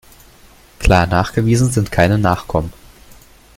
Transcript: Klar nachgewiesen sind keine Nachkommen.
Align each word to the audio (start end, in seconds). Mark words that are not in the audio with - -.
Klar 0.79 1.05
nachgewiesen 1.05 1.69
sind 1.69 1.91
keine 1.91 2.17
Nachkommen. 2.17 2.73